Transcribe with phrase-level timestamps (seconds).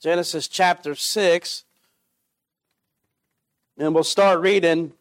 [0.00, 1.64] Genesis chapter 6.
[3.78, 4.92] And we'll start reading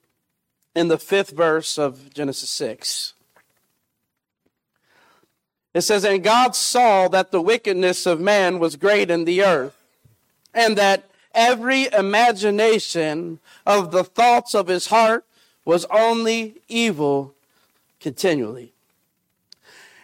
[0.76, 3.14] in the fifth verse of Genesis 6.
[5.74, 9.76] It says, And God saw that the wickedness of man was great in the earth,
[10.54, 15.26] and that every imagination of the thoughts of his heart
[15.64, 17.36] was only evil
[18.00, 18.74] continually.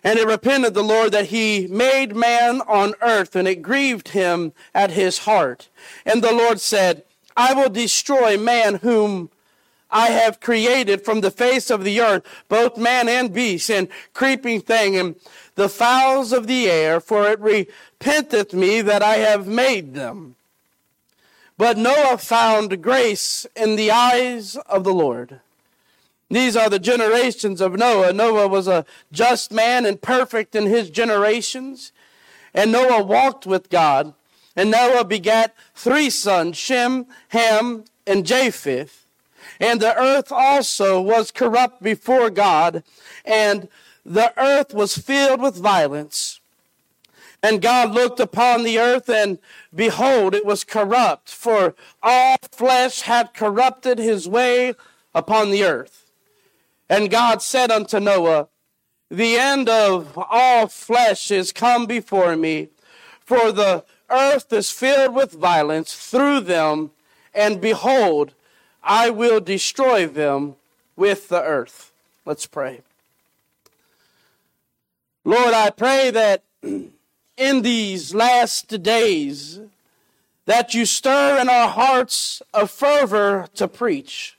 [0.04, 4.52] And it repented the Lord that he made man on earth, and it grieved him
[4.74, 5.70] at his heart.
[6.06, 7.04] And the Lord said,
[7.38, 9.30] I will destroy man whom
[9.90, 14.60] I have created from the face of the earth, both man and beast, and creeping
[14.60, 15.16] thing, and
[15.56, 20.36] the fowls of the air, for it repenteth me that I have made them.
[21.58, 25.40] But Noah found grace in the eyes of the Lord.
[26.34, 28.12] These are the generations of Noah.
[28.12, 31.92] Noah was a just man and perfect in his generations.
[32.54, 34.14] And Noah walked with God.
[34.56, 39.06] And Noah begat three sons, Shem, Ham, and Japheth.
[39.60, 42.84] And the earth also was corrupt before God,
[43.24, 43.68] and
[44.06, 46.40] the earth was filled with violence.
[47.42, 49.40] And God looked upon the earth, and
[49.74, 54.74] behold, it was corrupt, for all flesh had corrupted his way
[55.14, 56.03] upon the earth.
[56.94, 58.50] And God said unto Noah,
[59.10, 62.68] The end of all flesh is come before me,
[63.20, 66.92] for the earth is filled with violence through them,
[67.34, 68.36] and behold,
[68.84, 70.56] I will destroy them
[70.96, 71.92] with the earth.
[72.28, 72.82] Let's pray.
[75.26, 79.60] Lord, I pray that in these last days
[80.46, 84.33] that you stir in our hearts a fervor to preach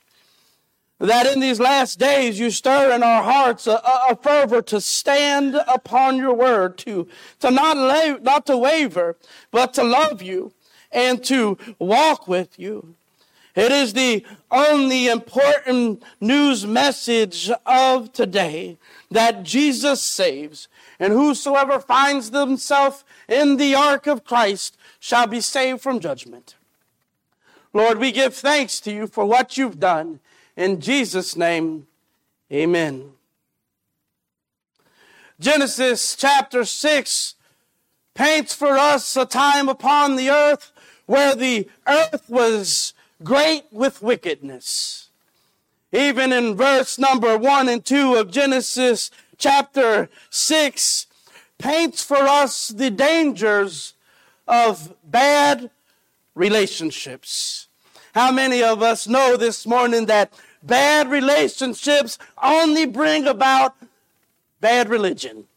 [0.99, 5.55] that in these last days you stir in our hearts a, a fervor to stand
[5.67, 7.07] upon your word, to,
[7.39, 9.17] to not, la- not to waver,
[9.51, 10.53] but to love you
[10.91, 12.95] and to walk with you.
[13.55, 18.77] It is the only important news message of today
[19.11, 20.67] that Jesus saves,
[20.99, 26.55] and whosoever finds themselves in the ark of Christ shall be saved from judgment.
[27.73, 30.19] Lord, we give thanks to you for what you've done.
[30.55, 31.87] In Jesus' name,
[32.51, 33.11] amen.
[35.39, 37.35] Genesis chapter 6
[38.13, 40.71] paints for us a time upon the earth
[41.05, 45.09] where the earth was great with wickedness.
[45.91, 51.07] Even in verse number 1 and 2 of Genesis chapter 6
[51.57, 53.93] paints for us the dangers
[54.47, 55.69] of bad
[56.33, 57.64] relationships.
[58.15, 60.31] How many of us know this morning that
[60.63, 63.75] bad relationships only bring about
[64.61, 65.47] bad religion?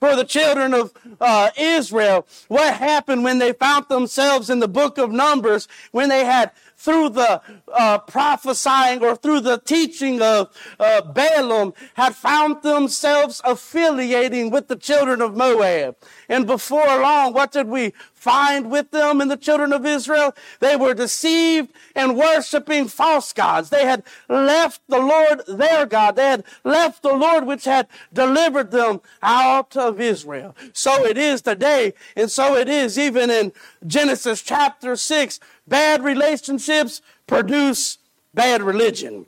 [0.00, 4.98] For the children of uh, Israel, what happened when they found themselves in the book
[4.98, 6.50] of Numbers when they had
[6.80, 7.42] through the
[7.74, 10.48] uh, prophesying or through the teaching of
[10.80, 15.96] uh, Balaam had found themselves affiliating with the children of Moab.
[16.26, 20.34] And before long, what did we find with them and the children of Israel?
[20.60, 23.70] They were deceived and worshiping false gods.
[23.70, 26.16] They had left the Lord their God.
[26.16, 30.54] They had left the Lord which had delivered them out of Israel.
[30.72, 33.52] So it is today, and so it is even in
[33.86, 37.98] Genesis chapter 6 Bad relationships produce
[38.34, 39.26] bad religion.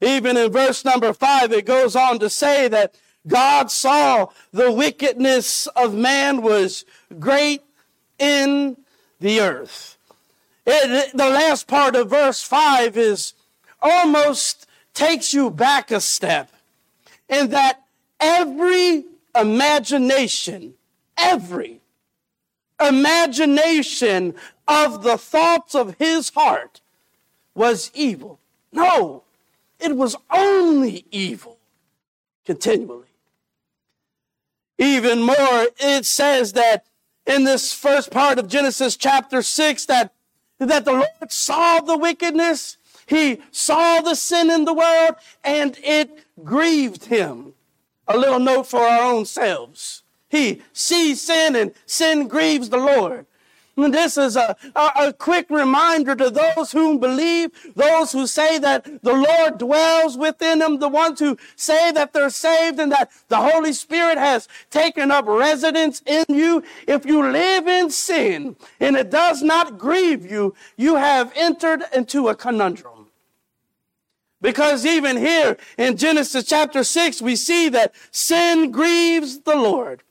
[0.00, 2.96] Even in verse number five, it goes on to say that
[3.26, 6.84] God saw the wickedness of man was
[7.18, 7.62] great
[8.18, 8.76] in
[9.20, 9.96] the earth.
[10.66, 13.34] Eh, it, the last part of verse five is
[13.80, 16.50] almost takes you back a step
[17.28, 17.82] in that
[18.20, 19.04] every
[19.38, 20.74] imagination,
[21.16, 21.80] every
[22.80, 24.34] imagination
[24.68, 26.80] of the thoughts of his heart
[27.54, 28.38] was evil.
[28.72, 29.22] No,
[29.78, 31.58] it was only evil
[32.44, 33.04] continually.
[34.78, 36.84] Even more, it says that
[37.26, 40.12] in this first part of Genesis chapter 6 that,
[40.58, 42.76] that the Lord saw the wickedness,
[43.06, 47.54] he saw the sin in the world, and it grieved him.
[48.08, 50.02] A little note for our own selves.
[50.28, 53.26] He sees sin and sin grieves the Lord.
[53.76, 59.02] This is a, a, a, quick reminder to those who believe, those who say that
[59.02, 63.36] the Lord dwells within them, the ones who say that they're saved and that the
[63.36, 66.64] Holy Spirit has taken up residence in you.
[66.88, 72.28] If you live in sin and it does not grieve you, you have entered into
[72.28, 73.08] a conundrum.
[74.40, 80.02] Because even here in Genesis chapter 6, we see that sin grieves the Lord.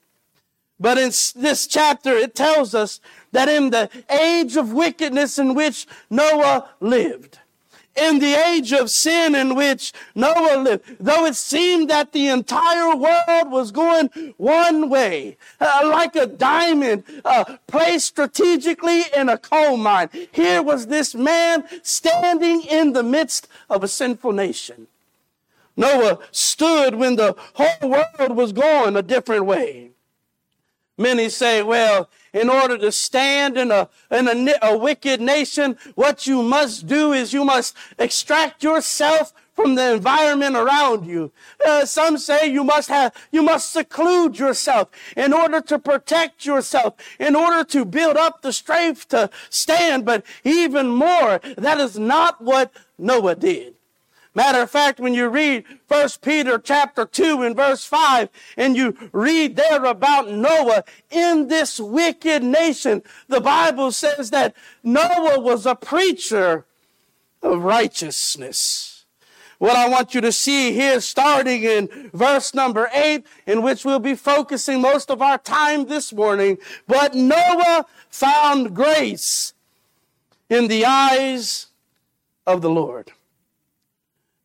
[0.80, 3.00] But in this chapter, it tells us
[3.32, 7.40] that in the age of wickedness in which Noah lived,
[7.96, 12.94] in the age of sin in which Noah lived, though it seemed that the entire
[12.96, 19.78] world was going one way, uh, like a diamond uh, placed strategically in a coal
[19.78, 24.88] mine, here was this man standing in the midst of a sinful nation.
[25.78, 29.92] Noah stood when the whole world was going a different way.
[30.98, 36.26] Many say, well, in order to stand in a, in a, a wicked nation, what
[36.26, 41.32] you must do is you must extract yourself from the environment around you.
[41.66, 46.94] Uh, some say you must have, you must seclude yourself in order to protect yourself,
[47.20, 50.06] in order to build up the strength to stand.
[50.06, 53.76] But even more, that is not what Noah did.
[54.36, 58.28] Matter of fact, when you read 1 Peter chapter 2 and verse 5,
[58.58, 64.54] and you read there about Noah in this wicked nation, the Bible says that
[64.84, 66.66] Noah was a preacher
[67.42, 69.06] of righteousness.
[69.58, 74.00] What I want you to see here, starting in verse number 8, in which we'll
[74.00, 76.58] be focusing most of our time this morning,
[76.88, 79.54] but Noah found grace
[80.50, 81.68] in the eyes
[82.46, 83.14] of the Lord.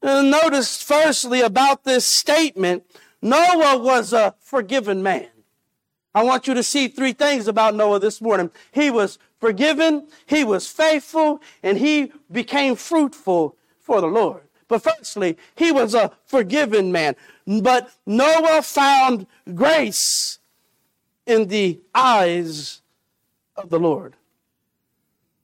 [0.02, 2.84] Notice firstly about this statement,
[3.20, 5.28] Noah was a forgiven man.
[6.14, 8.50] I want you to see three things about Noah this morning.
[8.72, 14.42] He was forgiven, he was faithful, and he became fruitful for the Lord.
[14.68, 17.16] But firstly, he was a forgiven man.
[17.46, 20.38] But Noah found grace
[21.26, 22.80] in the eyes
[23.56, 24.14] of the Lord.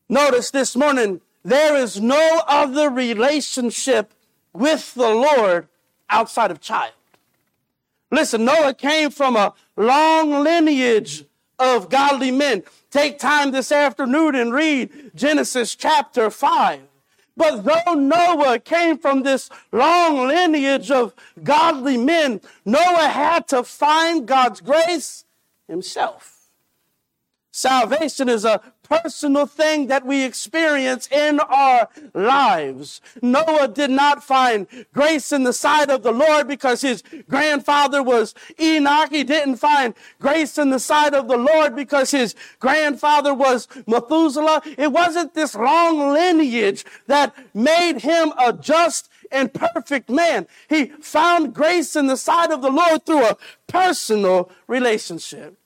[0.08, 4.12] Notice this morning, there is no other relationship
[4.56, 5.68] with the Lord
[6.08, 6.92] outside of child.
[8.10, 11.24] Listen, Noah came from a long lineage
[11.58, 12.62] of godly men.
[12.90, 16.80] Take time this afternoon and read Genesis chapter 5.
[17.36, 24.26] But though Noah came from this long lineage of godly men, Noah had to find
[24.26, 25.24] God's grace
[25.68, 26.36] himself.
[27.50, 33.00] Salvation is a personal thing that we experience in our lives.
[33.22, 38.34] Noah did not find grace in the sight of the Lord because his grandfather was
[38.60, 39.10] Enoch.
[39.10, 44.62] He didn't find grace in the sight of the Lord because his grandfather was Methuselah.
[44.78, 50.46] It wasn't this long lineage that made him a just and perfect man.
[50.68, 53.36] He found grace in the sight of the Lord through a
[53.66, 55.56] personal relationship.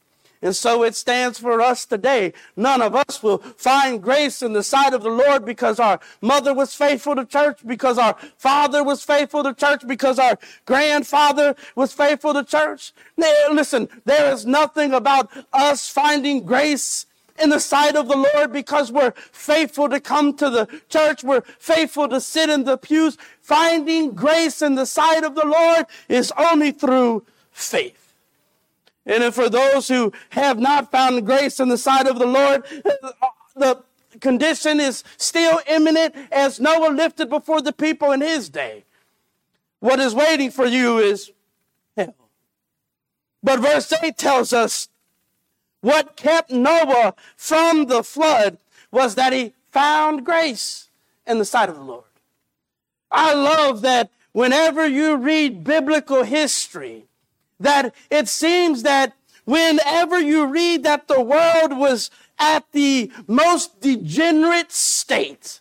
[0.42, 2.32] And so it stands for us today.
[2.56, 6.54] None of us will find grace in the sight of the Lord because our mother
[6.54, 11.92] was faithful to church, because our father was faithful to church, because our grandfather was
[11.92, 12.92] faithful to church.
[13.16, 17.04] Listen, there is nothing about us finding grace
[17.38, 21.24] in the sight of the Lord because we're faithful to come to the church.
[21.24, 23.16] We're faithful to sit in the pews.
[23.40, 27.99] Finding grace in the sight of the Lord is only through faith.
[29.10, 32.64] And for those who have not found grace in the sight of the Lord,
[33.56, 33.82] the
[34.20, 38.84] condition is still imminent as Noah lifted before the people in his day.
[39.80, 41.32] What is waiting for you is
[41.96, 42.14] hell.
[43.42, 44.88] But verse 8 tells us
[45.80, 48.58] what kept Noah from the flood
[48.92, 50.88] was that he found grace
[51.26, 52.04] in the sight of the Lord.
[53.10, 57.06] I love that whenever you read biblical history,
[57.60, 59.14] that it seems that
[59.44, 65.60] whenever you read that the world was at the most degenerate state,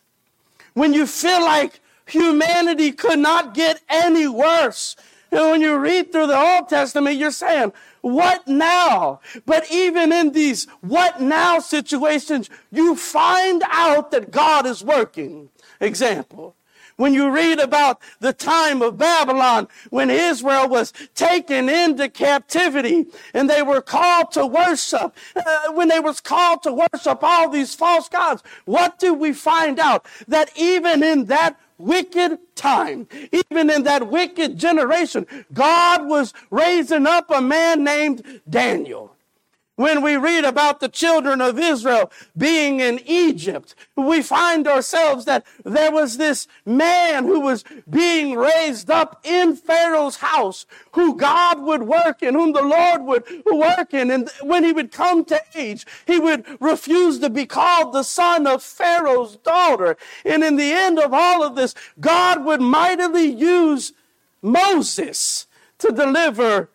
[0.74, 4.96] when you feel like humanity could not get any worse,
[5.32, 9.20] and when you read through the Old Testament, you're saying, what now?
[9.46, 15.50] But even in these what now situations, you find out that God is working.
[15.80, 16.56] Example.
[17.00, 23.50] When you read about the time of Babylon, when Israel was taken into captivity and
[23.50, 28.10] they were called to worship, uh, when they was called to worship all these false
[28.10, 30.06] gods, what do we find out?
[30.28, 37.32] That even in that wicked time, even in that wicked generation, God was raising up
[37.32, 39.16] a man named Daniel.
[39.80, 45.46] When we read about the children of Israel being in Egypt, we find ourselves that
[45.64, 51.84] there was this man who was being raised up in Pharaoh's house, who God would
[51.84, 54.12] work in, whom the Lord would work in.
[54.12, 58.48] And when he would come to age, he would refuse to be called the son
[58.48, 59.96] of Pharaoh's daughter.
[60.26, 63.94] And in the end of all of this, God would mightily use
[64.42, 66.70] Moses to deliver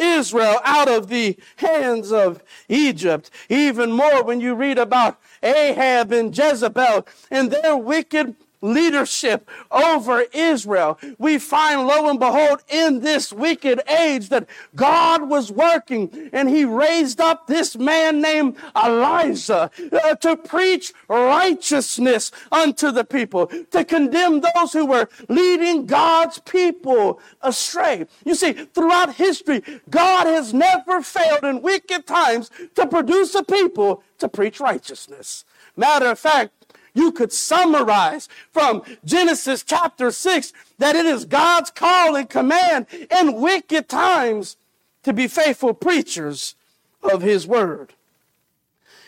[0.00, 3.30] Israel out of the hands of Egypt.
[3.48, 10.98] Even more when you read about Ahab and Jezebel and their wicked leadership over Israel.
[11.18, 16.64] We find, lo and behold, in this wicked age that God was working and he
[16.64, 24.40] raised up this man named Elijah uh, to preach righteousness unto the people, to condemn
[24.40, 28.06] those who were leading God's people astray.
[28.24, 34.02] You see, throughout history, God has never failed in wicked times to produce a people
[34.18, 35.44] to preach righteousness.
[35.76, 36.59] Matter of fact,
[36.94, 42.86] you could summarize from Genesis chapter 6 that it is God's call and command
[43.18, 44.56] in wicked times
[45.02, 46.54] to be faithful preachers
[47.02, 47.92] of his word.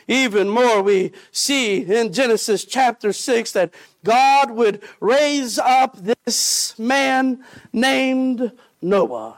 [0.09, 3.73] Even more, we see in Genesis chapter 6 that
[4.05, 9.37] God would raise up this man named Noah.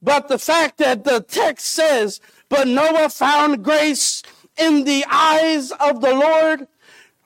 [0.00, 4.22] But the fact that the text says, but Noah found grace
[4.56, 6.68] in the eyes of the Lord,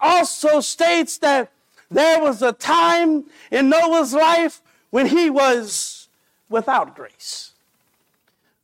[0.01, 1.51] also states that
[1.91, 4.61] there was a time in Noah's life
[4.91, 6.09] when he was
[6.49, 7.53] without grace.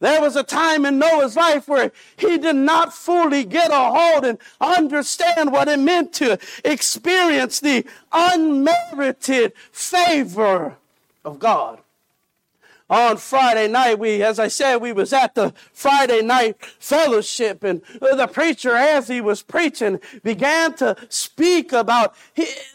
[0.01, 4.25] There was a time in Noah's life where he did not fully get a hold
[4.25, 10.77] and understand what it meant to experience the unmerited favor
[11.25, 11.82] of God
[12.92, 13.99] on Friday night.
[13.99, 19.08] We, as I said, we was at the Friday night fellowship and the preacher, as
[19.08, 22.14] he was preaching, began to speak about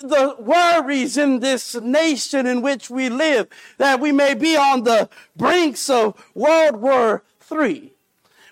[0.02, 3.48] the worries in this nation in which we live,
[3.78, 7.94] that we may be on the brinks of World War III.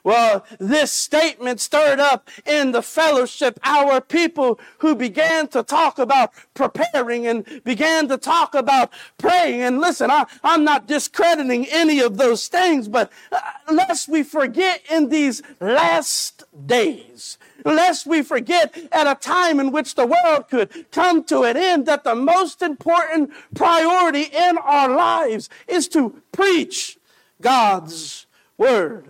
[0.05, 6.31] Well, this statement stirred up in the fellowship our people who began to talk about
[6.53, 9.61] preparing and began to talk about praying.
[9.61, 13.39] And listen, I, am not discrediting any of those things, but uh,
[13.73, 19.95] lest we forget in these last days, lest we forget at a time in which
[19.95, 25.49] the world could come to an end that the most important priority in our lives
[25.67, 26.99] is to preach
[27.41, 29.09] God's word.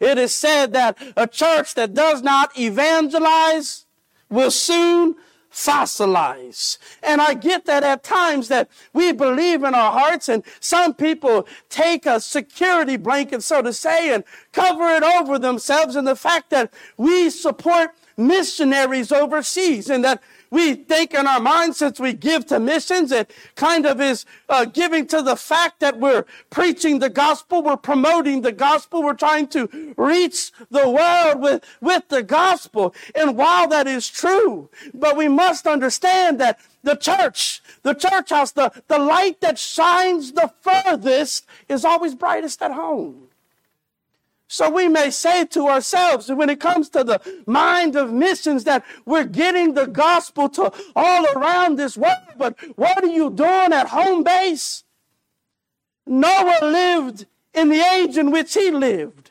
[0.00, 3.86] It is said that a church that does not evangelize
[4.30, 5.16] will soon
[5.52, 6.78] fossilize.
[7.02, 11.46] And I get that at times that we believe in our hearts and some people
[11.68, 16.50] take a security blanket, so to say, and cover it over themselves in the fact
[16.50, 22.46] that we support missionaries overseas and that we think in our minds since we give
[22.46, 27.08] to missions, it kind of is uh, giving to the fact that we're preaching the
[27.08, 32.94] gospel, we're promoting the gospel, we're trying to reach the world with, with the gospel.
[33.14, 38.52] And while that is true, but we must understand that the church, the church house,
[38.52, 43.29] the, the light that shines the furthest is always brightest at home.
[44.52, 48.84] So we may say to ourselves, when it comes to the mind of missions, that
[49.06, 53.90] we're getting the gospel to all around this world, but what are you doing at
[53.90, 54.82] home base?
[56.04, 59.30] Noah lived in the age in which he lived.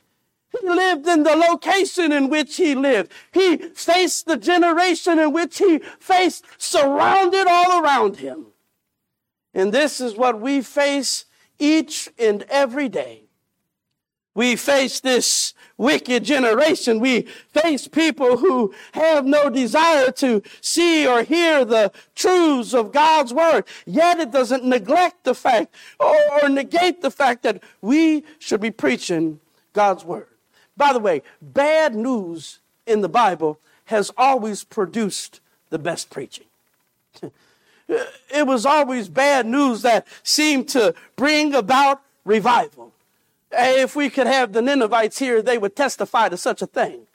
[0.58, 3.12] He lived in the location in which he lived.
[3.34, 8.46] He faced the generation in which he faced, surrounded all around him.
[9.54, 11.26] And this is what we face
[11.60, 13.29] each and every day.
[14.40, 17.02] We face this wicked generation.
[17.02, 23.34] We face people who have no desire to see or hear the truths of God's
[23.34, 23.66] word.
[23.86, 29.42] Yet it doesn't neglect the fact or, negate the fact that we should be preaching
[29.74, 30.28] God's word.
[30.78, 36.46] By the way, bad news in the Bible has always produced the best preaching.
[37.90, 42.94] it was always bad news that seemed to bring about revival.
[43.52, 47.08] If we could have the Ninevites here, they would testify to such a thing.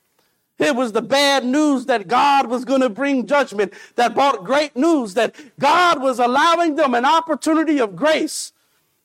[0.59, 4.77] It was the bad news that God was going to bring judgment that brought great
[4.77, 8.53] news that God was allowing them an opportunity of grace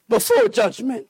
[0.08, 1.08] before judgment.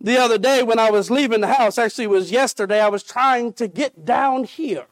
[0.00, 3.02] The other day when I was leaving the house, actually it was yesterday, I was
[3.02, 4.86] trying to get down here.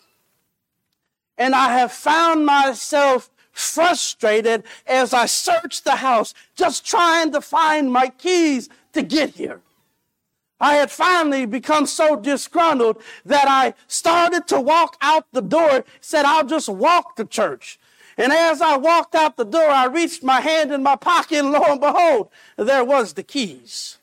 [1.38, 7.90] And I have found myself frustrated as I searched the house, just trying to find
[7.90, 9.60] my keys to get here.
[10.60, 16.24] I had finally become so disgruntled that I started to walk out the door, said,
[16.24, 17.78] I'll just walk to church.
[18.16, 21.52] And as I walked out the door, I reached my hand in my pocket, and
[21.52, 23.98] lo and behold, there was the keys.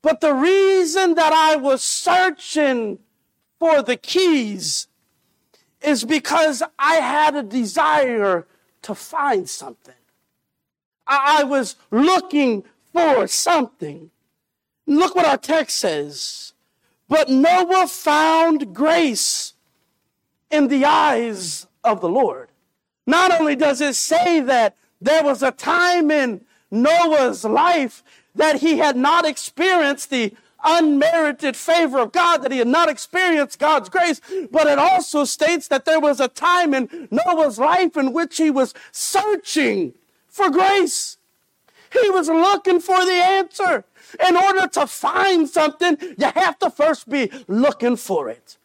[0.00, 3.00] But the reason that I was searching
[3.58, 4.86] for the keys
[5.80, 8.46] is because I had a desire
[8.82, 9.94] to find something.
[11.06, 14.10] I was looking for something.
[14.86, 16.52] Look what our text says.
[17.08, 19.54] But Noah found grace
[20.50, 22.48] in the eyes of the Lord.
[23.06, 28.02] Not only does it say that there was a time in Noah's life
[28.34, 30.32] that he had not experienced the
[30.64, 34.20] unmerited favor of God, that he had not experienced God's grace,
[34.50, 38.50] but it also states that there was a time in Noah's life in which he
[38.50, 39.94] was searching
[40.28, 41.18] for grace.
[42.02, 43.84] He was looking for the answer.
[44.26, 48.58] In order to find something, you have to first be looking for it.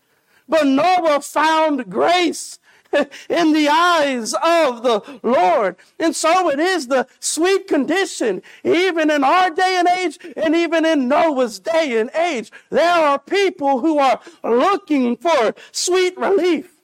[0.47, 2.59] But Noah found grace
[3.29, 5.75] in the eyes of the Lord.
[5.99, 10.85] And so it is the sweet condition, even in our day and age, and even
[10.85, 12.51] in Noah's day and age.
[12.69, 16.78] There are people who are looking for sweet relief.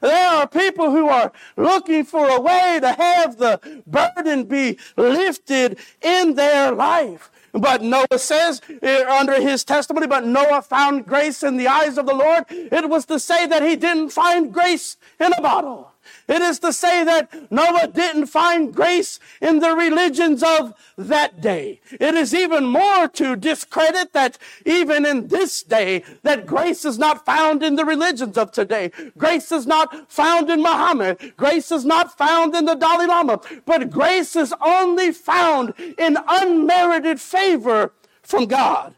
[0.00, 5.78] There are people who are looking for a way to have the burden be lifted
[6.00, 7.30] in their life.
[7.52, 12.06] But Noah says eh, under his testimony, but Noah found grace in the eyes of
[12.06, 12.44] the Lord.
[12.48, 15.90] It was to say that he didn't find grace in a bottle.
[16.28, 21.80] It is to say that Noah didn't find grace in the religions of that day.
[21.92, 27.24] It is even more to discredit that even in this day, that grace is not
[27.24, 28.90] found in the religions of today.
[29.18, 31.34] Grace is not found in Muhammad.
[31.36, 33.40] Grace is not found in the Dalai Lama.
[33.66, 38.94] But grace is only found in unmerited favor from God.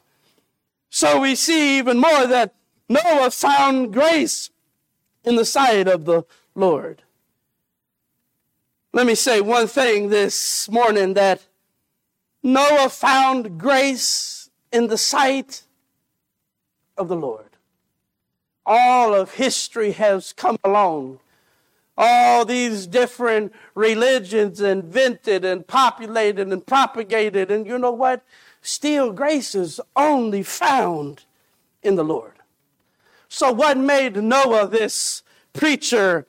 [0.91, 2.55] So we see even more that
[2.89, 4.51] Noah found grace
[5.25, 7.03] in the sight of the Lord.
[8.93, 11.47] Let me say one thing this morning that
[12.43, 15.63] Noah found grace in the sight
[16.99, 17.57] of the Lord.
[18.67, 21.21] All of history has come along.
[21.97, 27.51] All these different religions invented and populated and propagated.
[27.51, 28.23] And you know what?
[28.61, 31.25] Still, grace is only found
[31.83, 32.35] in the Lord.
[33.29, 36.27] So, what made Noah this preacher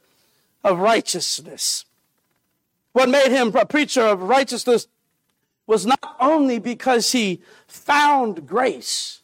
[0.64, 1.86] of righteousness?
[2.94, 4.88] What made him a preacher of righteousness
[5.66, 9.22] was not only because he found grace.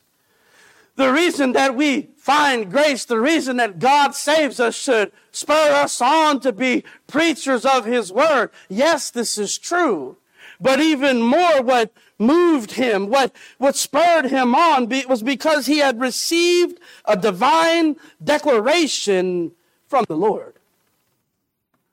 [0.95, 6.01] The reason that we find grace, the reason that God saves us should spur us
[6.01, 8.51] on to be preachers of his word.
[8.67, 10.17] Yes, this is true.
[10.59, 16.01] But even more, what moved him, what, what spurred him on was because he had
[16.01, 19.53] received a divine declaration
[19.87, 20.58] from the Lord.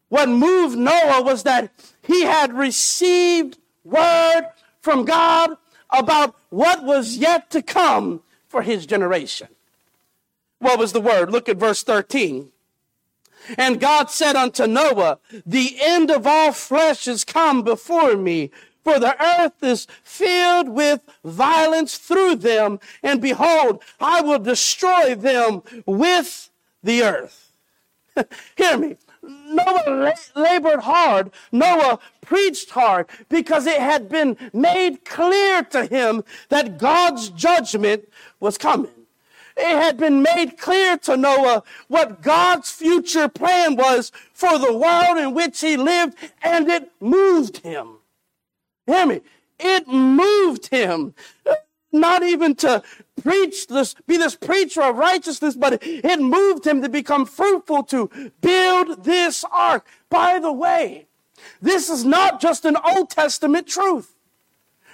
[0.09, 1.71] What moved Noah was that
[2.03, 4.47] he had received word
[4.81, 5.57] from God
[5.91, 9.49] about what was yet to come for his generation.
[10.59, 11.31] What was the word?
[11.31, 12.51] Look at verse 13.
[13.59, 18.51] And God said unto Noah, The end of all flesh is come before me,
[18.83, 25.63] for the earth is filled with violence through them, and behold, I will destroy them
[25.85, 26.51] with
[26.83, 27.53] the earth.
[28.57, 28.97] Hear me.
[29.29, 31.31] Noah labored hard.
[31.53, 38.09] Noah preached hard because it had been made clear to him that God's judgment
[38.41, 38.91] was coming.
[39.57, 45.17] It had been made clear to Noah what God's future plan was for the world
[45.17, 47.99] in which he lived, and it moved him.
[48.87, 49.21] Hear me.
[49.59, 51.15] It moved him
[51.97, 52.83] not even to
[53.23, 58.11] preach this, be this preacher of righteousness, but it moved him to become fruitful to
[58.41, 59.87] build this ark.
[60.09, 61.07] By the way,
[61.61, 64.15] this is not just an Old Testament truth.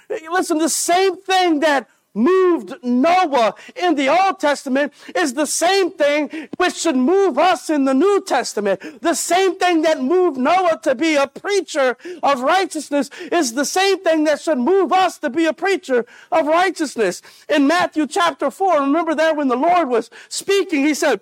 [0.09, 6.49] Listen, the same thing that moved Noah in the Old Testament is the same thing
[6.57, 9.01] which should move us in the New Testament.
[9.01, 14.03] The same thing that moved Noah to be a preacher of righteousness is the same
[14.03, 17.21] thing that should move us to be a preacher of righteousness.
[17.49, 21.21] In Matthew chapter 4, remember there when the Lord was speaking, he said,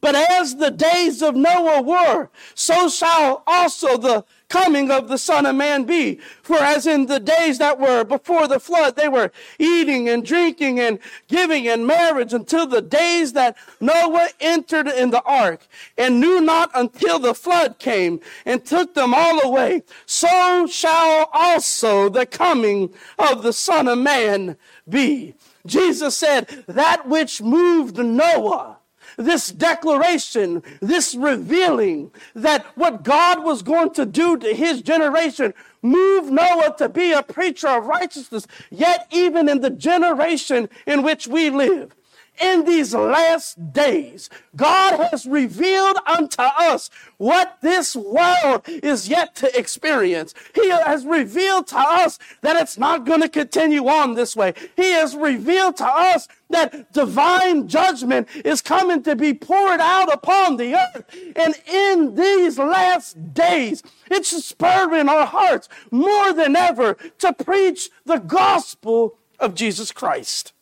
[0.00, 5.46] but as the days of Noah were, so shall also the coming of the Son
[5.46, 6.20] of Man be.
[6.42, 10.80] For as in the days that were before the flood, they were eating and drinking
[10.80, 15.66] and giving in marriage until the days that Noah entered in the ark
[15.96, 19.84] and knew not until the flood came and took them all away.
[20.04, 24.56] So shall also the coming of the Son of Man
[24.88, 25.34] be.
[25.66, 28.79] Jesus said, that which moved Noah
[29.16, 36.30] this declaration, this revealing that what God was going to do to his generation moved
[36.30, 41.50] Noah to be a preacher of righteousness, yet even in the generation in which we
[41.50, 41.94] live.
[42.40, 49.58] In these last days, God has revealed unto us what this world is yet to
[49.58, 50.34] experience.
[50.54, 54.54] He has revealed to us that it's not going to continue on this way.
[54.76, 60.56] He has revealed to us that divine judgment is coming to be poured out upon
[60.56, 61.04] the earth.
[61.36, 68.18] And in these last days, it's spurring our hearts more than ever to preach the
[68.18, 70.52] gospel of Jesus Christ.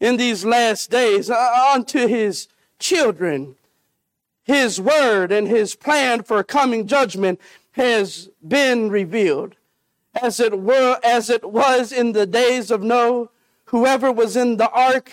[0.00, 3.56] In these last days, uh, unto his children,
[4.42, 7.38] his word and his plan for coming judgment
[7.72, 9.54] has been revealed.
[10.20, 13.28] As it were, as it was in the days of Noah,
[13.66, 15.12] whoever was in the ark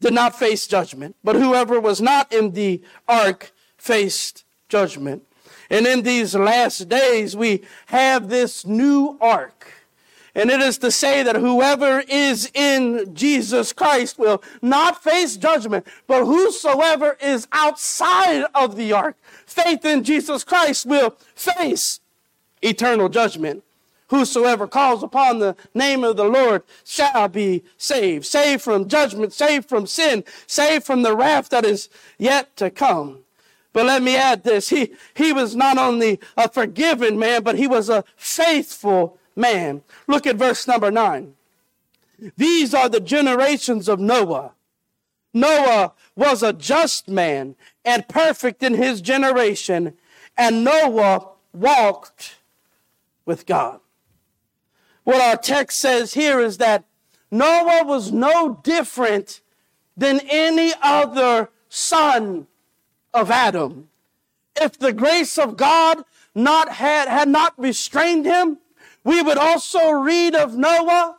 [0.00, 5.22] did not face judgment, but whoever was not in the ark faced judgment.
[5.70, 9.53] And in these last days, we have this new ark.
[10.34, 15.86] And it is to say that whoever is in Jesus Christ will not face judgment,
[16.08, 19.16] but whosoever is outside of the ark,
[19.46, 22.00] faith in Jesus Christ will face
[22.62, 23.62] eternal judgment.
[24.08, 28.26] Whosoever calls upon the name of the Lord shall be saved.
[28.26, 33.20] Saved from judgment, saved from sin, saved from the wrath that is yet to come.
[33.72, 34.68] But let me add this.
[34.68, 39.82] He, he was not only a forgiven man, but he was a faithful man.
[40.06, 41.34] Look at verse number nine.
[42.36, 44.52] These are the generations of Noah.
[45.32, 49.94] Noah was a just man and perfect in his generation,
[50.38, 52.36] and Noah walked
[53.26, 53.80] with God.
[55.02, 56.84] What our text says here is that
[57.30, 59.40] Noah was no different
[59.96, 62.46] than any other son
[63.12, 63.88] of Adam.
[64.56, 68.58] If the grace of God not had, had not restrained him,
[69.04, 71.18] we would also read of Noah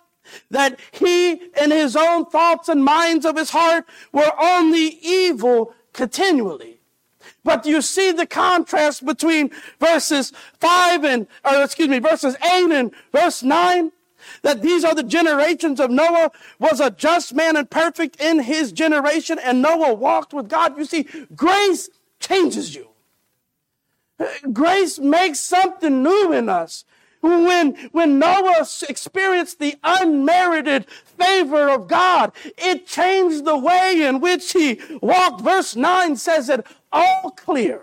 [0.50, 6.80] that he in his own thoughts and minds of his heart were only evil continually.
[7.44, 12.92] But you see the contrast between verses 5 and, or excuse me, verses 8 and
[13.12, 13.92] verse 9?
[14.42, 18.72] That these are the generations of Noah was a just man and perfect in his
[18.72, 20.76] generation and Noah walked with God.
[20.78, 22.90] You see, grace changes you.
[24.52, 26.86] Grace makes something new in us.
[27.26, 34.54] When, when Noah experienced the unmerited favor of God, it changed the way in which
[34.54, 35.42] he walked.
[35.42, 37.82] Verse 9 says it all clear.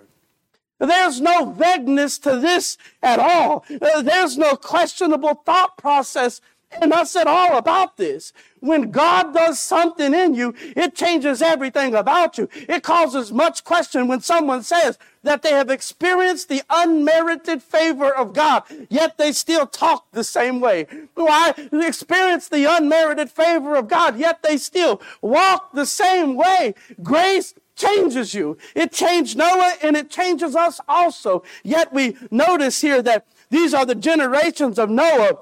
[0.79, 3.65] There's no vagueness to this at all.
[3.69, 6.41] There's no questionable thought process
[6.81, 8.33] in I said all about this.
[8.61, 12.49] When God does something in you, it changes everything about you.
[12.53, 18.33] It causes much question when someone says that they have experienced the unmerited favor of
[18.33, 20.87] God, yet they still talk the same way.
[21.15, 21.55] Why?
[21.73, 26.75] Experience the unmerited favor of God, yet they still walk the same way.
[27.03, 28.57] Grace changes you.
[28.75, 31.43] It changed Noah and it changes us also.
[31.63, 35.39] Yet we notice here that these are the generations of Noah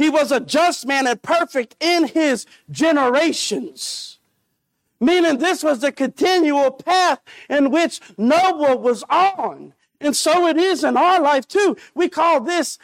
[0.00, 4.18] he was a just man and perfect in his generations.
[4.98, 9.74] Meaning this was the continual path in which Noah was on.
[10.00, 11.76] And so it is in our life too.
[11.94, 12.78] We call this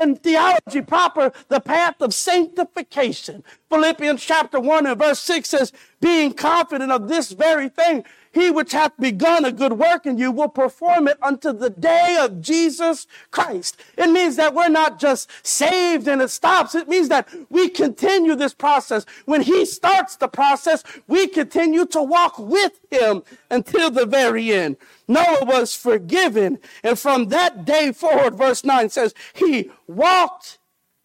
[0.00, 3.44] in theology proper the path of sanctification.
[3.68, 8.72] Philippians chapter 1 and verse 6 says, being confident of this very thing, he which
[8.72, 13.06] hath begun a good work in you will perform it unto the day of Jesus
[13.30, 13.80] Christ.
[13.96, 16.74] It means that we're not just saved and it stops.
[16.74, 19.06] It means that we continue this process.
[19.24, 24.76] When he starts the process, we continue to walk with him until the very end.
[25.08, 26.58] Noah was forgiven.
[26.84, 30.58] And from that day forward, verse 9 says, he walked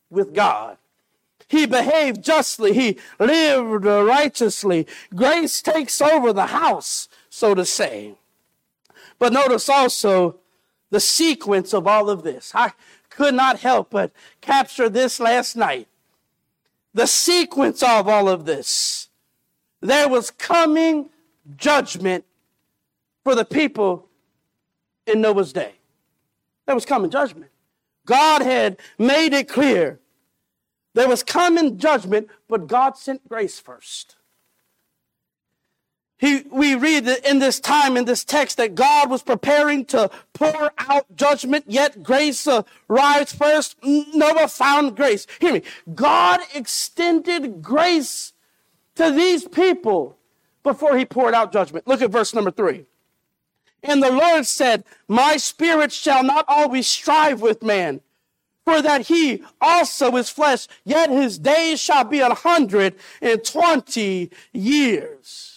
[0.10, 0.78] with God.
[1.52, 2.72] He behaved justly.
[2.72, 4.88] He lived righteously.
[5.14, 8.14] Grace takes over the house so to say.
[9.18, 10.36] But notice also
[10.92, 12.54] the sequence of all of this.
[12.54, 12.72] I
[13.10, 14.12] could not help but
[14.42, 15.88] capture this last night.
[16.94, 19.10] The sequence of all of this.
[19.82, 21.10] There was coming
[21.58, 22.26] judgment
[23.24, 24.08] for the people
[25.08, 25.74] in Noah's day.
[26.66, 27.52] There was coming judgment.
[28.06, 30.00] God had made it clear
[30.93, 34.15] there was coming judgment, but God sent grace first.
[36.21, 40.12] He, we read that in this time, in this text, that God was preparing to
[40.34, 43.75] pour out judgment, yet grace uh, arrived first.
[43.84, 45.25] Noah found grace.
[45.39, 45.63] Hear me.
[45.95, 48.34] God extended grace
[48.95, 50.15] to these people
[50.62, 51.88] before he poured out judgment.
[51.88, 52.86] Look at verse number three.
[53.82, 58.01] And the Lord said, My spirit shall not always strive with man,
[58.65, 64.30] for that he also is flesh, yet his days shall be a hundred and twenty
[64.54, 65.47] years.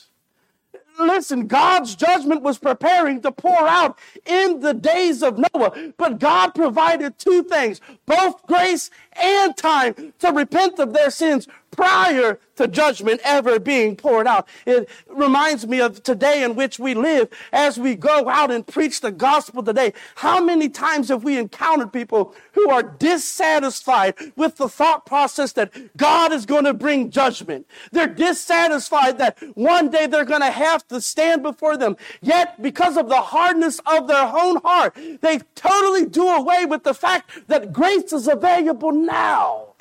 [0.99, 6.55] Listen, God's judgment was preparing to pour out in the days of Noah, but God
[6.55, 8.91] provided two things, both grace
[9.21, 14.49] and time to repent of their sins prior to judgment ever being poured out.
[14.67, 19.01] It reminds me of today in which we live as we go out and preach
[19.01, 19.93] the gospel today.
[20.17, 25.97] How many times have we encountered people who are dissatisfied with the thought process that
[25.97, 27.67] God is going to bring judgment?
[27.93, 31.97] They're dissatisfied that one day they're going to have to stand before them.
[32.21, 36.95] Yet, because of the hardness of their own heart, they totally do away with the
[36.95, 39.74] fact that grace is available now.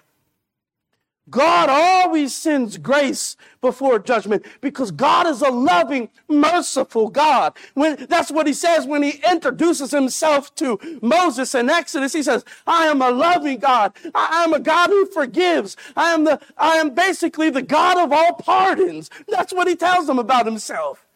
[1.33, 7.53] God always sends grace before judgment because God is a loving, merciful God.
[7.73, 12.13] When, that's what he says when he introduces himself to Moses in Exodus.
[12.13, 13.93] He says, I am a loving God.
[14.13, 15.75] I am a God who forgives.
[15.97, 19.09] I am the, I am basically the God of all pardons.
[19.27, 21.07] That's what he tells them about himself.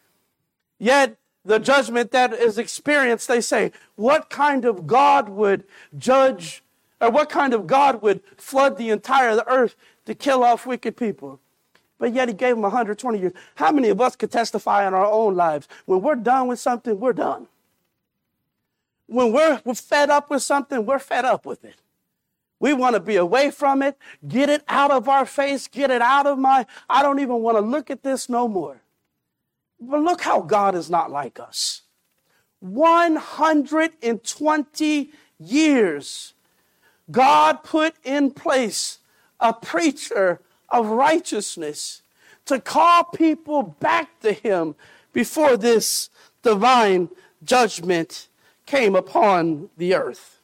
[0.80, 5.63] Yet the judgment that is experienced, they say, what kind of God would
[5.95, 6.63] judge
[6.99, 9.75] or what kind of God would flood the entire earth
[10.08, 11.39] to kill off wicked people.
[12.00, 13.34] But yet he gave them 120 years.
[13.56, 15.67] How many of us could testify in our own lives?
[15.86, 17.48] When we're done with something, we're done.
[19.08, 21.76] When we're, we're fed up with something, we're fed up with it.
[22.60, 26.02] We want to be away from it, get it out of our face, get it
[26.02, 28.80] out of my, I don't even want to look at this no more.
[29.80, 31.84] But look how God is not like us.
[32.62, 36.34] 120 years
[37.12, 39.00] God put in place
[39.39, 42.02] a preacher of righteousness
[42.45, 44.76] to call people back to him
[45.13, 46.10] before this
[46.43, 47.10] divine
[47.43, 48.30] judgment
[48.65, 50.41] came upon the earth.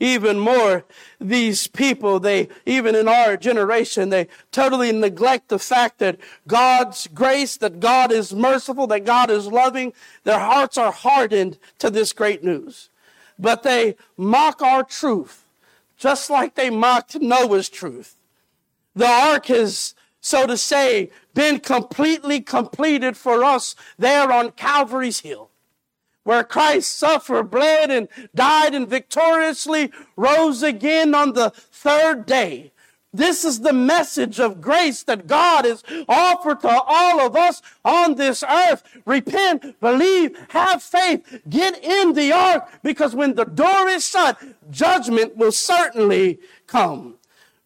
[0.00, 0.84] Even more,
[1.20, 6.18] these people, they, even in our generation, they totally neglect the fact that
[6.48, 9.92] God's grace, that God is merciful, that God is loving.
[10.24, 12.90] Their hearts are hardened to this great news.
[13.38, 15.41] But they mock our truth
[16.02, 18.16] just like they mocked Noah's truth.
[18.96, 25.50] The ark has, so to say, been completely completed for us there on Calvary's Hill,
[26.24, 32.72] where Christ suffered, bled, and died and victoriously rose again on the third day
[33.14, 38.14] this is the message of grace that God has offered to all of us on
[38.14, 38.82] this earth.
[39.04, 45.36] Repent, believe, have faith, get in the ark because when the door is shut, judgment
[45.36, 47.16] will certainly come.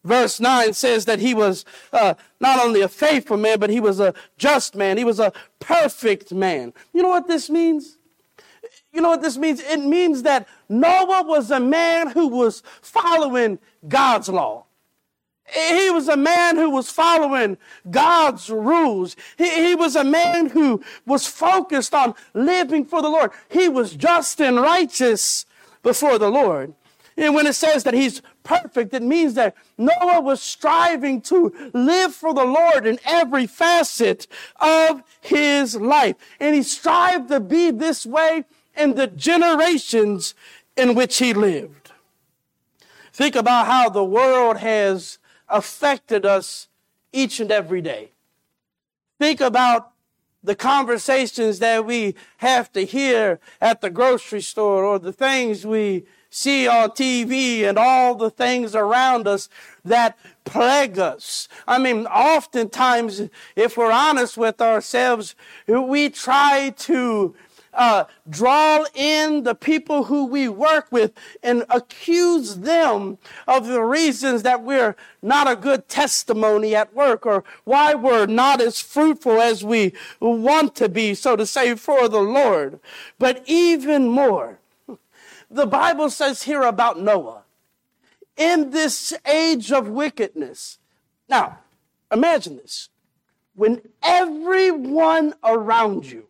[0.03, 3.99] Verse 9 says that he was uh, not only a faithful man, but he was
[3.99, 4.97] a just man.
[4.97, 6.73] He was a perfect man.
[6.93, 7.97] You know what this means?
[8.93, 9.59] You know what this means?
[9.61, 14.66] It means that Noah was a man who was following God's law.
[15.53, 17.57] He was a man who was following
[17.89, 19.15] God's rules.
[19.37, 23.31] He, he, was a man who was focused on living for the Lord.
[23.49, 25.45] He was just and righteous
[25.83, 26.73] before the Lord.
[27.15, 32.13] And when it says that he's perfect, it means that Noah was striving to live
[32.13, 36.15] for the Lord in every facet of his life.
[36.39, 38.43] And he strived to be this way
[38.75, 40.35] in the generations
[40.75, 41.91] in which he lived.
[43.13, 45.17] Think about how the world has
[45.49, 46.67] affected us
[47.11, 48.11] each and every day.
[49.19, 49.91] Think about
[50.43, 56.05] the conversations that we have to hear at the grocery store or the things we
[56.29, 59.49] see on TV and all the things around us
[59.83, 61.47] that plague us.
[61.67, 65.35] I mean, oftentimes, if we're honest with ourselves,
[65.67, 67.35] we try to
[67.73, 74.43] uh, draw in the people who we work with and accuse them of the reasons
[74.43, 79.63] that we're not a good testimony at work or why we're not as fruitful as
[79.63, 82.79] we want to be, so to say, for the Lord.
[83.19, 84.59] But even more,
[85.49, 87.43] the Bible says here about Noah.
[88.35, 90.77] In this age of wickedness.
[91.27, 91.59] Now,
[92.11, 92.89] imagine this.
[93.55, 96.27] When everyone around you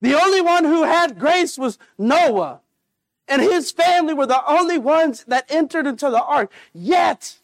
[0.00, 2.60] the only one who had grace was Noah.
[3.26, 6.50] And his family were the only ones that entered into the ark.
[6.72, 7.38] Yet,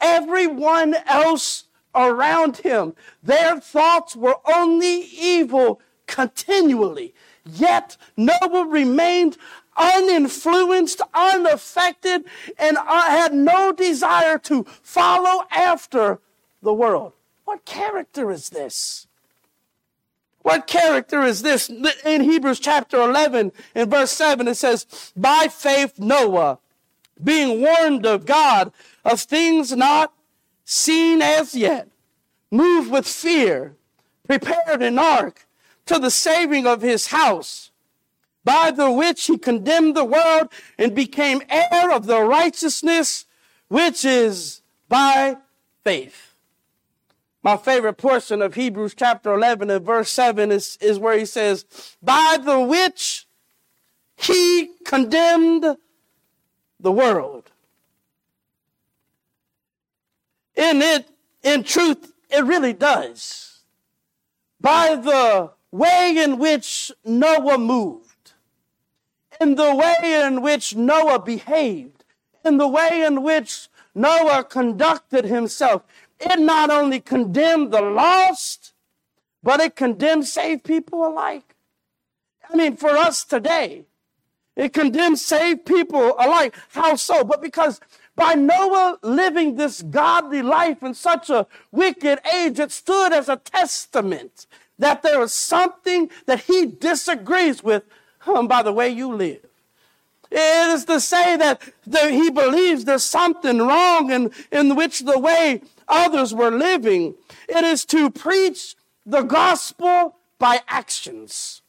[0.00, 7.14] everyone else around him, their thoughts were only evil continually.
[7.44, 9.36] Yet, Noah remained
[9.76, 12.24] uninfluenced, unaffected,
[12.58, 16.20] and uh, had no desire to follow after
[16.62, 17.12] the world.
[17.44, 19.05] What character is this?
[20.46, 21.68] What character is this?
[22.04, 26.60] In Hebrews chapter 11, in verse 7, it says, By faith Noah,
[27.20, 28.72] being warned of God
[29.04, 30.12] of things not
[30.64, 31.88] seen as yet,
[32.52, 33.74] moved with fear,
[34.28, 35.48] prepared an ark
[35.86, 37.72] to the saving of his house,
[38.44, 43.24] by the which he condemned the world and became heir of the righteousness
[43.66, 45.38] which is by
[45.82, 46.25] faith.
[47.46, 51.64] My favorite portion of Hebrews chapter 11 and verse 7 is, is where he says,
[52.02, 53.28] By the which
[54.16, 55.76] he condemned
[56.80, 57.52] the world.
[60.56, 61.08] In it,
[61.44, 63.60] in truth, it really does.
[64.60, 68.32] By the way in which Noah moved,
[69.40, 72.02] in the way in which Noah behaved,
[72.44, 75.82] in the way in which Noah conducted himself,
[76.20, 78.72] it not only condemned the lost,
[79.42, 81.54] but it condemned saved people alike.
[82.50, 83.84] I mean, for us today,
[84.54, 86.54] it condemns saved people alike.
[86.70, 87.24] How so?
[87.24, 87.80] But because
[88.14, 93.36] by Noah living this godly life in such a wicked age, it stood as a
[93.36, 94.46] testament
[94.78, 97.82] that there is something that he disagrees with
[98.26, 99.40] um, by the way you live.
[100.30, 105.18] It is to say that the, he believes there's something wrong in, in which the
[105.18, 107.14] way others were living.
[107.48, 111.62] It is to preach the gospel by actions.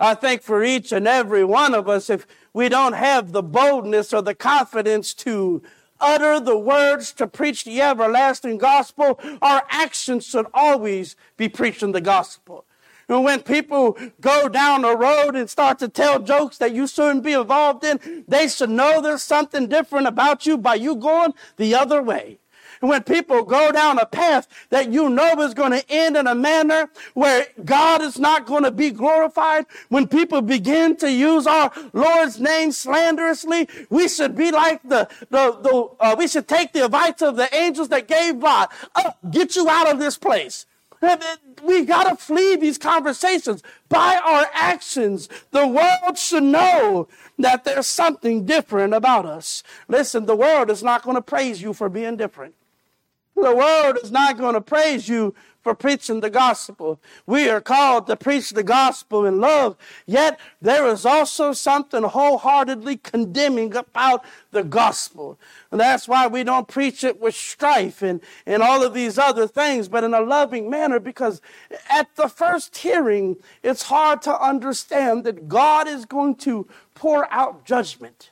[0.00, 4.12] I think for each and every one of us, if we don't have the boldness
[4.12, 5.62] or the confidence to
[6.00, 12.00] utter the words to preach the everlasting gospel, our actions should always be preaching the
[12.00, 12.64] gospel.
[13.08, 17.24] And when people go down the road and start to tell jokes that you shouldn't
[17.24, 21.74] be involved in, they should know there's something different about you by you going the
[21.74, 22.38] other way.
[22.80, 26.26] And when people go down a path that you know is going to end in
[26.26, 31.46] a manner where God is not going to be glorified, when people begin to use
[31.46, 36.72] our Lord's name slanderously, we should be like the, the, the uh, we should take
[36.72, 40.66] the advice of the angels that gave God, up, get you out of this place.
[41.62, 45.28] We got to flee these conversations by our actions.
[45.52, 49.62] The world should know that there's something different about us.
[49.86, 52.54] Listen, the world is not going to praise you for being different.
[53.40, 57.00] The world is not going to praise you for preaching the gospel.
[57.24, 62.96] We are called to preach the gospel in love, yet there is also something wholeheartedly
[62.96, 65.38] condemning about the gospel.
[65.70, 69.46] And that's why we don't preach it with strife and, and all of these other
[69.46, 71.40] things, but in a loving manner, because
[71.88, 77.64] at the first hearing, it's hard to understand that God is going to pour out
[77.64, 78.30] judgment.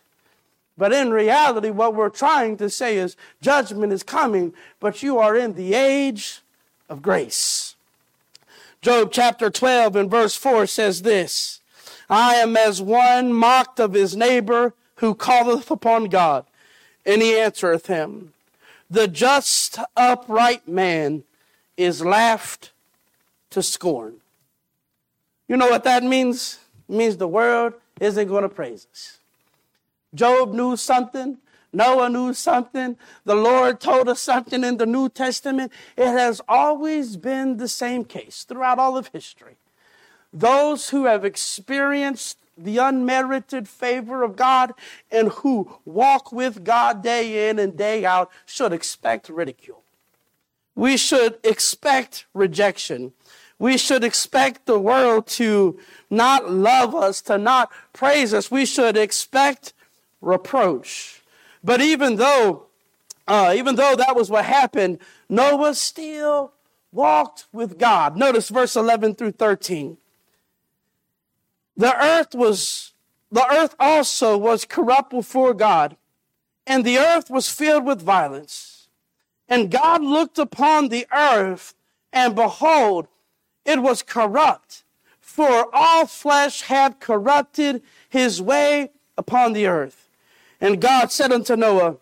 [0.79, 5.37] But in reality, what we're trying to say is judgment is coming, but you are
[5.37, 6.41] in the age
[6.89, 7.77] of grace.
[8.83, 11.61] Job chapter 12 and verse 4 says this
[12.09, 16.45] I am as one mocked of his neighbor who calleth upon God,
[17.05, 18.33] and he answereth him.
[18.89, 21.25] The just upright man
[21.77, 22.71] is laughed
[23.51, 24.17] to scorn.
[25.49, 26.59] You know what that means?
[26.89, 29.16] It means the world isn't going to praise us.
[30.15, 31.39] Job knew something.
[31.73, 32.97] Noah knew something.
[33.25, 35.73] The Lord told us something in the New Testament.
[35.97, 39.57] It has always been the same case throughout all of history.
[40.33, 44.73] Those who have experienced the unmerited favor of God
[45.11, 49.83] and who walk with God day in and day out should expect ridicule.
[50.75, 53.13] We should expect rejection.
[53.59, 55.79] We should expect the world to
[56.11, 58.51] not love us, to not praise us.
[58.51, 59.73] We should expect
[60.27, 61.23] reproach.
[61.63, 62.67] But even though,
[63.27, 66.53] uh, even though that was what happened, Noah still
[66.93, 68.17] walked with God.
[68.17, 69.97] Notice verse 11 through 13.
[71.77, 72.93] The earth was,
[73.31, 75.97] the earth also was corrupt before God,
[76.67, 78.89] and the earth was filled with violence.
[79.49, 81.75] And God looked upon the earth,
[82.13, 83.09] and behold,
[83.65, 84.85] it was corrupt,
[85.21, 90.06] for all flesh had corrupted his way upon the earth.
[90.61, 91.97] And God said unto Noah,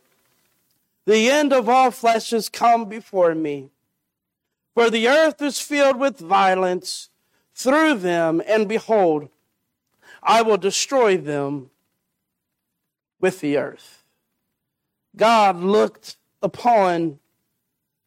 [1.07, 3.71] The end of all flesh is come before me,
[4.75, 7.11] for the earth is filled with violence
[7.55, 9.29] through them, and behold,
[10.23, 11.71] I will destroy them
[13.21, 14.05] with the earth.
[15.17, 17.19] God looked upon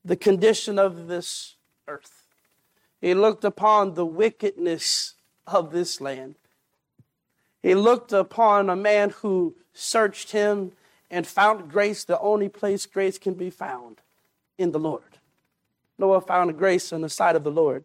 [0.03, 1.55] the condition of this
[1.88, 2.26] earth.
[2.99, 5.15] He looked upon the wickedness
[5.45, 6.36] of this land.
[7.61, 10.71] He looked upon a man who searched him
[11.09, 14.01] and found grace the only place grace can be found
[14.57, 15.19] in the Lord.
[15.97, 17.84] Noah found grace in the sight of the Lord.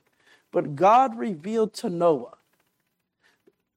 [0.51, 2.37] But God revealed to Noah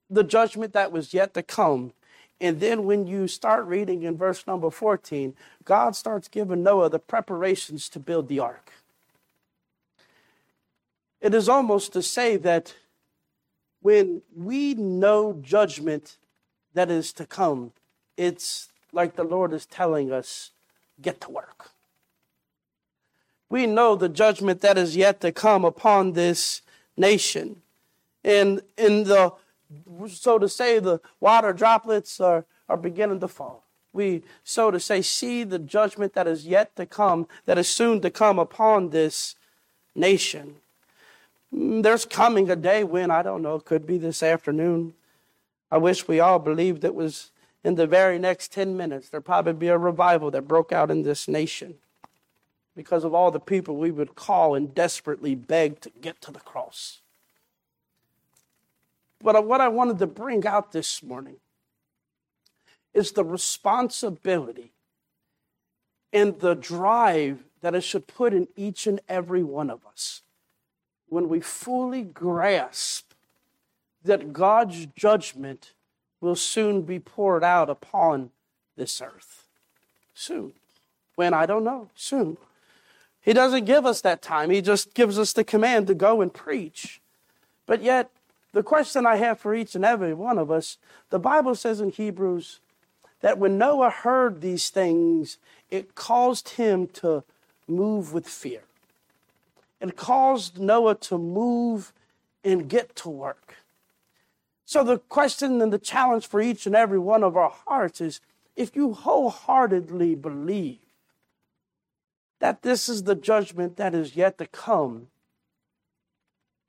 [0.10, 1.94] the judgment that was yet to come.
[2.40, 7.00] And then when you start reading in verse number 14, God starts giving Noah the
[7.00, 8.72] preparations to build the ark.
[11.22, 12.76] It is almost to say that
[13.82, 16.18] when we know judgment
[16.74, 17.72] that is to come,
[18.18, 20.52] it's like the Lord is telling us,
[21.02, 21.72] get to work.
[23.50, 26.62] We know the judgment that is yet to come upon this
[26.98, 27.62] nation.
[28.24, 29.34] And in the
[30.08, 33.64] so to say, the water droplets are, are beginning to fall.
[33.94, 38.02] We, so to say, see the judgment that is yet to come, that is soon
[38.02, 39.36] to come upon this
[39.96, 40.56] nation.
[41.54, 44.94] Mm, there's coming a day when, I don't know, it could be this afternoon.
[45.72, 47.32] I wish we all believed it was
[47.66, 49.10] in the very next 10 minutes.
[49.10, 51.74] There'd probably be a revival that broke out in this nation
[52.76, 56.40] because of all the people we would call and desperately beg to get to the
[56.40, 57.00] cross.
[59.20, 61.38] But what I wanted to bring out this morning
[62.94, 64.72] is the responsibility
[66.14, 70.22] and the drive that it should put in each and every one of us
[71.10, 73.14] when we fully grasp
[74.04, 75.72] that God's judgment
[76.22, 78.32] will soon be poured out upon
[78.76, 79.48] this earth.
[80.14, 80.54] Soon.
[81.16, 81.34] When?
[81.34, 81.90] I don't know.
[81.96, 82.38] Soon.
[83.22, 86.34] He doesn't give us that time, He just gives us the command to go and
[86.34, 87.02] preach.
[87.66, 88.12] But yet,
[88.54, 90.78] the question I have for each and every one of us
[91.10, 92.60] the Bible says in Hebrews
[93.22, 95.38] that when Noah heard these things,
[95.70, 97.24] it caused him to
[97.68, 98.62] move with fear.
[99.82, 101.92] It caused Noah to move
[102.44, 103.56] and get to work.
[104.66, 108.20] So, the question and the challenge for each and every one of our hearts is
[108.56, 110.80] if you wholeheartedly believe
[112.40, 115.08] that this is the judgment that is yet to come,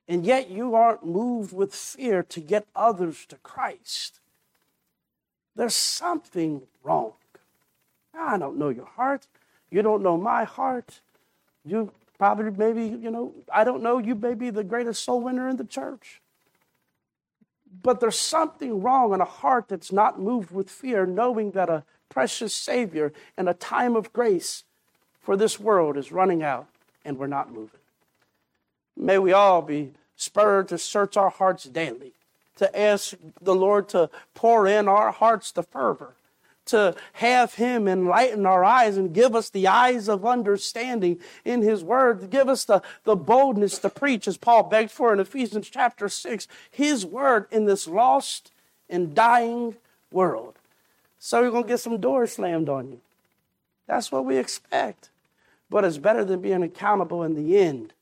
[0.07, 4.19] and yet you aren't moved with fear to get others to Christ.
[5.55, 7.13] There's something wrong.
[8.17, 9.27] I don't know your heart.
[9.69, 11.01] You don't know my heart.
[11.65, 15.49] You probably, maybe, you know, I don't know, you may be the greatest soul winner
[15.49, 16.21] in the church.
[17.83, 21.83] But there's something wrong in a heart that's not moved with fear, knowing that a
[22.09, 24.63] precious Savior and a time of grace
[25.21, 26.67] for this world is running out
[27.05, 27.79] and we're not moving.
[28.95, 32.13] May we all be spurred to search our hearts daily,
[32.55, 36.15] to ask the Lord to pour in our hearts the fervor,
[36.67, 41.83] to have Him enlighten our eyes and give us the eyes of understanding in His
[41.83, 45.69] Word, to give us the, the boldness to preach, as Paul begged for in Ephesians
[45.69, 48.51] chapter 6, His Word in this lost
[48.89, 49.75] and dying
[50.11, 50.55] world.
[51.19, 53.01] So you're going to get some doors slammed on you.
[53.87, 55.09] That's what we expect.
[55.69, 57.93] But it's better than being accountable in the end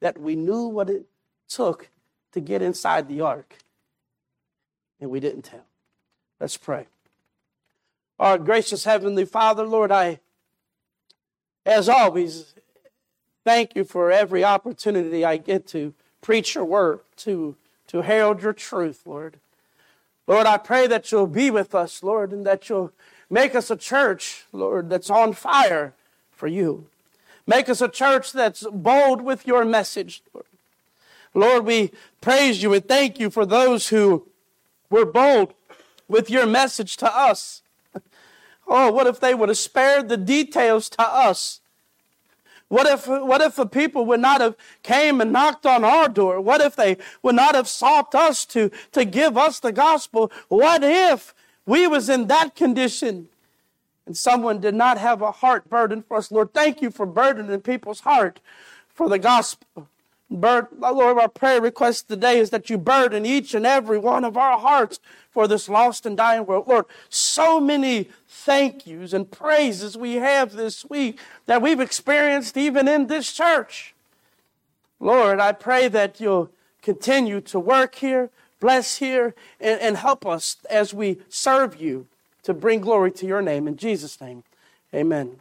[0.00, 1.06] that we knew what it
[1.48, 1.88] took
[2.32, 3.56] to get inside the ark.
[5.00, 5.64] And we didn't tell.
[6.40, 6.86] Let's pray.
[8.18, 10.18] Our gracious Heavenly Father, Lord, I,
[11.64, 12.54] as always,
[13.44, 17.56] thank you for every opportunity I get to preach your word, to,
[17.86, 19.38] to herald your truth, Lord.
[20.26, 22.92] Lord, I pray that you'll be with us, Lord, and that you'll
[23.30, 25.94] make us a church, Lord, that's on fire
[26.32, 26.86] for you.
[27.46, 30.46] Make us a church that's bold with your message, Lord.
[31.34, 34.26] Lord, we praise you and thank you for those who
[34.90, 35.54] were bold
[36.08, 37.62] with your message to us.
[38.68, 41.60] Oh, what if they would have spared the details to us?
[42.68, 46.38] What if, what if the people would not have came and knocked on our door?
[46.40, 50.30] What if they would not have sought us to, to give us the gospel?
[50.48, 53.28] What if we was in that condition
[54.04, 56.30] and someone did not have a heart burden for us?
[56.30, 58.40] Lord, thank you for burdening people's heart
[58.90, 59.88] for the gospel.
[60.30, 64.58] Lord, our prayer request today is that you burden each and every one of our
[64.58, 65.00] hearts
[65.30, 66.68] for this lost and dying world.
[66.68, 72.88] Lord, so many thank yous and praises we have this week that we've experienced even
[72.88, 73.94] in this church.
[75.00, 76.50] Lord, I pray that you'll
[76.82, 82.06] continue to work here, bless here, and, and help us as we serve you
[82.42, 83.66] to bring glory to your name.
[83.66, 84.44] In Jesus' name,
[84.92, 85.40] amen.